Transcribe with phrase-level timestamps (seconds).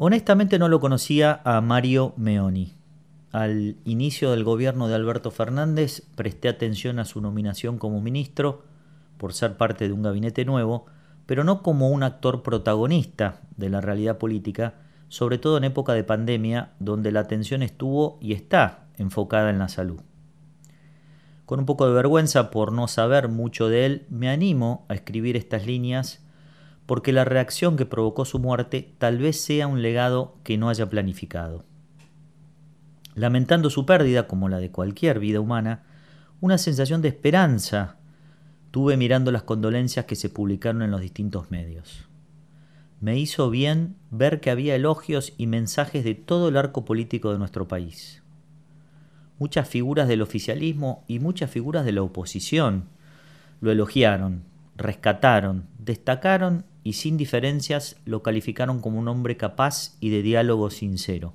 [0.00, 2.76] Honestamente no lo conocía a Mario Meoni.
[3.32, 8.62] Al inicio del gobierno de Alberto Fernández presté atención a su nominación como ministro
[9.16, 10.86] por ser parte de un gabinete nuevo,
[11.26, 14.74] pero no como un actor protagonista de la realidad política,
[15.08, 19.66] sobre todo en época de pandemia, donde la atención estuvo y está enfocada en la
[19.66, 20.00] salud.
[21.44, 25.36] Con un poco de vergüenza por no saber mucho de él, me animo a escribir
[25.36, 26.24] estas líneas
[26.88, 30.88] porque la reacción que provocó su muerte tal vez sea un legado que no haya
[30.88, 31.66] planificado.
[33.14, 35.82] Lamentando su pérdida, como la de cualquier vida humana,
[36.40, 37.98] una sensación de esperanza
[38.70, 42.08] tuve mirando las condolencias que se publicaron en los distintos medios.
[43.02, 47.38] Me hizo bien ver que había elogios y mensajes de todo el arco político de
[47.38, 48.22] nuestro país.
[49.38, 52.84] Muchas figuras del oficialismo y muchas figuras de la oposición
[53.60, 54.44] lo elogiaron,
[54.74, 61.34] rescataron, destacaron y sin diferencias lo calificaron como un hombre capaz y de diálogo sincero.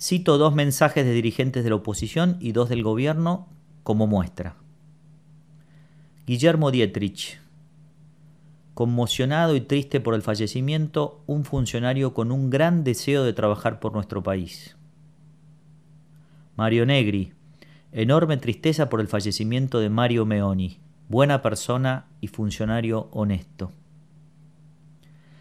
[0.00, 3.48] Cito dos mensajes de dirigentes de la oposición y dos del gobierno
[3.82, 4.56] como muestra.
[6.26, 7.40] Guillermo Dietrich,
[8.74, 13.94] conmocionado y triste por el fallecimiento, un funcionario con un gran deseo de trabajar por
[13.94, 14.76] nuestro país.
[16.56, 17.32] Mario Negri,
[17.92, 23.72] enorme tristeza por el fallecimiento de Mario Meoni, buena persona y funcionario honesto.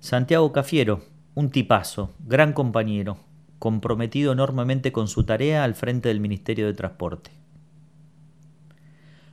[0.00, 1.02] Santiago Cafiero,
[1.34, 3.18] un tipazo, gran compañero,
[3.58, 7.30] comprometido enormemente con su tarea al frente del Ministerio de Transporte.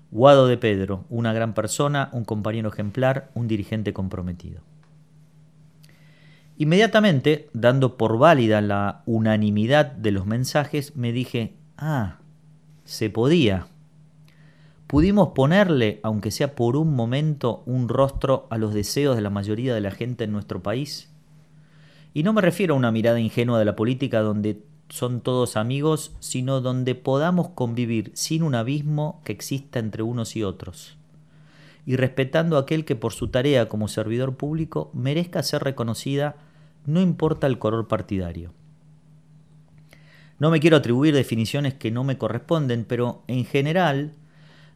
[0.09, 4.61] Guado de Pedro, una gran persona, un compañero ejemplar, un dirigente comprometido.
[6.57, 12.19] Inmediatamente, dando por válida la unanimidad de los mensajes, me dije, ah,
[12.85, 13.67] se podía.
[14.93, 19.73] Pudimos ponerle, aunque sea por un momento, un rostro a los deseos de la mayoría
[19.73, 21.11] de la gente en nuestro país.
[22.13, 26.15] Y no me refiero a una mirada ingenua de la política donde son todos amigos,
[26.19, 30.95] sino donde podamos convivir sin un abismo que exista entre unos y otros,
[31.87, 36.35] y respetando a aquel que por su tarea como servidor público merezca ser reconocida,
[36.85, 38.53] no importa el color partidario.
[40.37, 44.13] No me quiero atribuir definiciones que no me corresponden, pero en general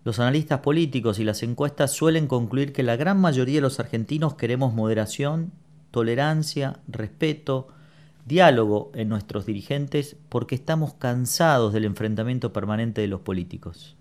[0.07, 4.35] los analistas políticos y las encuestas suelen concluir que la gran mayoría de los argentinos
[4.35, 5.51] queremos moderación,
[5.91, 7.68] tolerancia, respeto,
[8.25, 13.97] diálogo en nuestros dirigentes porque estamos cansados del enfrentamiento permanente de los políticos.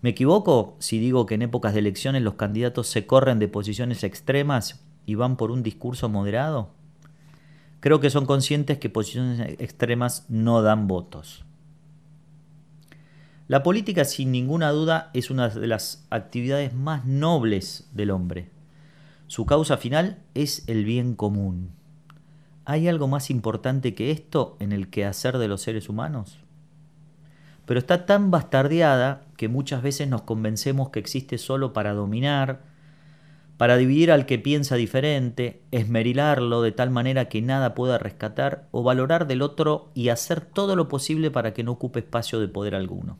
[0.00, 4.04] ¿Me equivoco si digo que en épocas de elecciones los candidatos se corren de posiciones
[4.04, 6.70] extremas y van por un discurso moderado?
[7.80, 11.44] Creo que son conscientes que posiciones extremas no dan votos.
[13.46, 18.48] La política sin ninguna duda es una de las actividades más nobles del hombre.
[19.26, 21.72] Su causa final es el bien común.
[22.64, 26.38] ¿Hay algo más importante que esto en el quehacer de los seres humanos?
[27.66, 32.62] Pero está tan bastardeada que muchas veces nos convencemos que existe solo para dominar,
[33.58, 38.82] para dividir al que piensa diferente, esmerilarlo de tal manera que nada pueda rescatar o
[38.82, 42.74] valorar del otro y hacer todo lo posible para que no ocupe espacio de poder
[42.74, 43.18] alguno.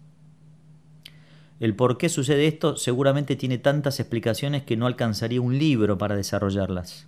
[1.64, 6.14] El por qué sucede esto seguramente tiene tantas explicaciones que no alcanzaría un libro para
[6.14, 7.06] desarrollarlas.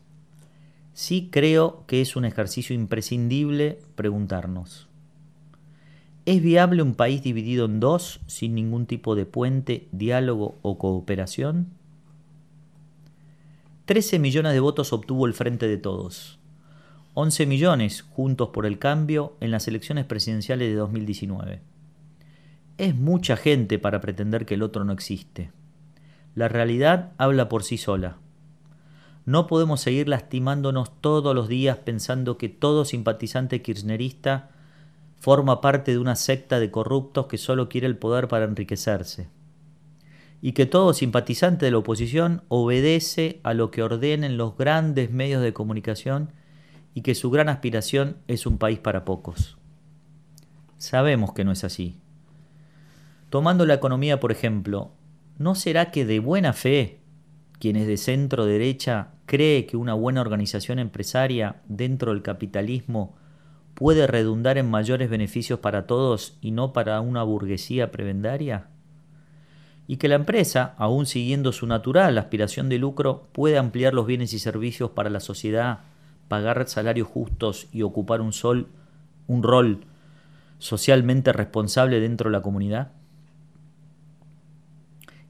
[0.94, 4.88] Sí creo que es un ejercicio imprescindible preguntarnos.
[6.24, 11.66] ¿Es viable un país dividido en dos sin ningún tipo de puente, diálogo o cooperación?
[13.84, 16.38] 13 millones de votos obtuvo el Frente de Todos.
[17.12, 21.75] 11 millones juntos por el cambio en las elecciones presidenciales de 2019.
[22.78, 25.50] Es mucha gente para pretender que el otro no existe.
[26.34, 28.18] La realidad habla por sí sola.
[29.24, 34.50] No podemos seguir lastimándonos todos los días pensando que todo simpatizante kirchnerista
[35.18, 39.28] forma parte de una secta de corruptos que solo quiere el poder para enriquecerse.
[40.42, 45.42] Y que todo simpatizante de la oposición obedece a lo que ordenen los grandes medios
[45.42, 46.32] de comunicación
[46.92, 49.56] y que su gran aspiración es un país para pocos.
[50.76, 51.98] Sabemos que no es así.
[53.30, 54.92] Tomando la economía, por ejemplo,
[55.36, 57.00] ¿no será que de buena fe
[57.58, 63.16] quienes de centro derecha cree que una buena organización empresaria dentro del capitalismo
[63.74, 68.68] puede redundar en mayores beneficios para todos y no para una burguesía prebendaria?
[69.88, 74.32] Y que la empresa, aún siguiendo su natural aspiración de lucro, puede ampliar los bienes
[74.34, 75.80] y servicios para la sociedad,
[76.28, 78.32] pagar salarios justos y ocupar un,
[79.26, 79.80] un rol
[80.58, 82.92] socialmente responsable dentro de la comunidad?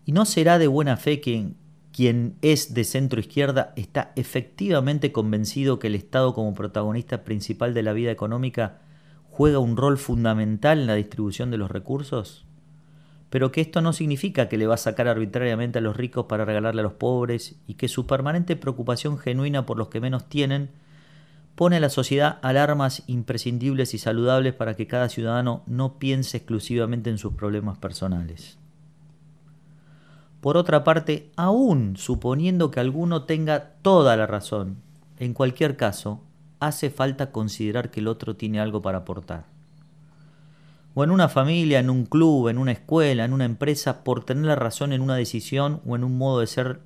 [0.07, 1.49] ¿Y no será de buena fe que
[1.91, 7.83] quien es de centro izquierda está efectivamente convencido que el Estado como protagonista principal de
[7.83, 8.79] la vida económica
[9.29, 12.47] juega un rol fundamental en la distribución de los recursos?
[13.31, 16.45] Pero que esto no significa que le va a sacar arbitrariamente a los ricos para
[16.45, 20.71] regalarle a los pobres y que su permanente preocupación genuina por los que menos tienen
[21.57, 27.11] pone a la sociedad alarmas imprescindibles y saludables para que cada ciudadano no piense exclusivamente
[27.11, 28.57] en sus problemas personales.
[30.47, 34.77] Por otra parte, aún suponiendo que alguno tenga toda la razón,
[35.19, 36.21] en cualquier caso,
[36.61, 39.47] hace falta considerar que el otro tiene algo para aportar.
[40.95, 44.45] O en una familia, en un club, en una escuela, en una empresa, por tener
[44.45, 46.79] la razón en una decisión o en un modo de ser,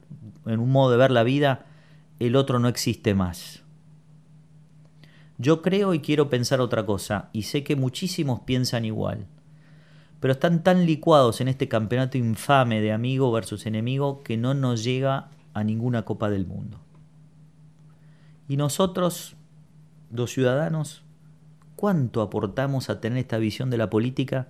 [0.47, 1.67] en un modo de ver la vida,
[2.19, 3.63] el otro no existe más.
[5.37, 9.27] Yo creo y quiero pensar otra cosa, y sé que muchísimos piensan igual
[10.21, 14.85] pero están tan licuados en este campeonato infame de amigo versus enemigo que no nos
[14.85, 16.79] llega a ninguna Copa del Mundo.
[18.47, 19.37] Y nosotros,
[20.13, 21.03] los ciudadanos,
[21.75, 24.49] ¿cuánto aportamos a tener esta visión de la política?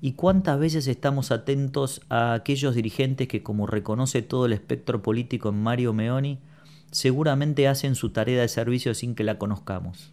[0.00, 5.48] ¿Y cuántas veces estamos atentos a aquellos dirigentes que, como reconoce todo el espectro político
[5.48, 6.38] en Mario Meoni,
[6.90, 10.12] seguramente hacen su tarea de servicio sin que la conozcamos?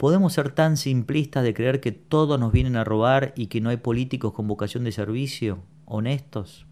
[0.00, 3.68] ¿Podemos ser tan simplistas de creer que todos nos vienen a robar y que no
[3.68, 6.64] hay políticos con vocación de servicio, honestos?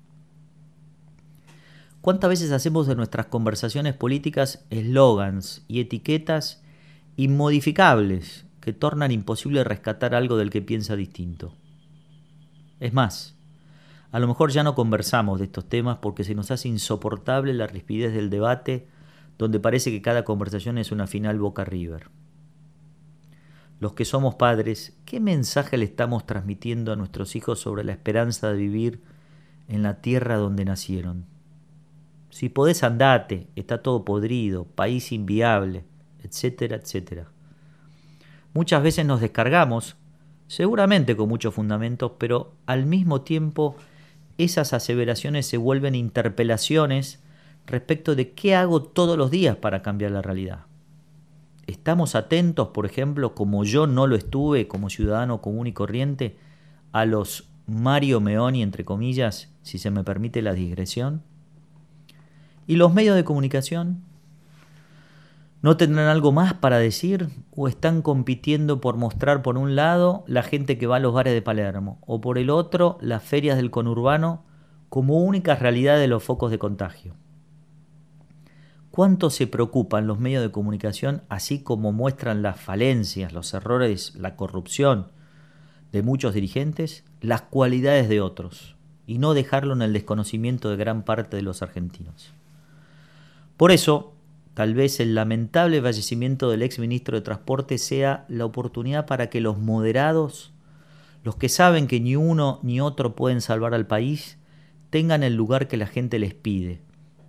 [2.01, 6.63] ¿Cuántas veces hacemos de nuestras conversaciones políticas eslogans y etiquetas
[7.19, 11.53] inmodificables que tornan imposible rescatar algo del que piensa distinto?
[12.81, 13.37] Es más,
[14.11, 17.67] a lo mejor ya no conversamos de estos temas porque se nos hace insoportable la
[17.67, 18.89] rispidez del debate
[19.37, 22.09] donde parece que cada conversación es una final boca river
[23.81, 28.51] los que somos padres, ¿qué mensaje le estamos transmitiendo a nuestros hijos sobre la esperanza
[28.51, 29.03] de vivir
[29.69, 31.27] en la tierra donde nacieron?
[32.31, 35.85] Si podés andate, está todo podrido, país inviable,
[36.23, 37.29] etcétera, etcétera.
[38.53, 39.97] Muchas veces nos descargamos,
[40.49, 43.77] seguramente con muchos fundamentos, pero al mismo tiempo
[44.39, 47.23] esas aseveraciones se vuelven interpelaciones
[47.67, 50.67] respecto de qué hago todos los días para cambiar la realidad.
[51.69, 56.39] ¿Estamos atentos, por ejemplo, como yo no lo estuve como ciudadano común y corriente,
[56.93, 61.23] a los Mario Meoni, entre comillas, si se me permite la digresión?
[62.67, 64.01] ¿Y los medios de comunicación?
[65.61, 67.29] ¿No tendrán algo más para decir?
[67.55, 71.35] ¿O están compitiendo por mostrar por un lado la gente que va a los bares
[71.35, 74.43] de Palermo o por el otro las ferias del conurbano
[74.89, 77.15] como única realidad de los focos de contagio?
[78.99, 84.35] Cuánto se preocupan los medios de comunicación, así como muestran las falencias, los errores, la
[84.35, 85.07] corrupción
[85.93, 88.75] de muchos dirigentes, las cualidades de otros,
[89.07, 92.33] y no dejarlo en el desconocimiento de gran parte de los argentinos.
[93.57, 94.15] Por eso,
[94.55, 99.41] tal vez el lamentable fallecimiento del ex ministro de Transporte sea la oportunidad para que
[99.41, 100.51] los moderados,
[101.23, 104.39] los que saben que ni uno ni otro pueden salvar al país,
[104.91, 106.81] tengan el lugar que la gente les pide,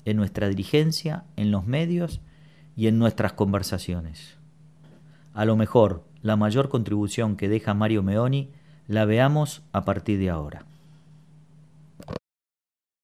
[0.06, 2.22] en nuestra dirigencia, en los medios
[2.76, 4.38] y en nuestras conversaciones.
[5.34, 8.52] A lo mejor la mayor contribución que deja Mario Meoni
[8.88, 10.66] la veamos a partir de ahora.